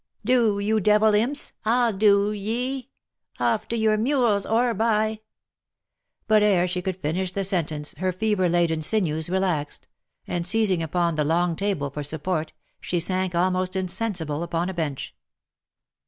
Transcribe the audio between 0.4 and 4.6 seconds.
you devil's imps! I'll do ye! Off to your mules